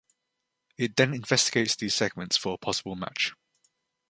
[0.79, 3.35] It then investigates these segments for a possible match.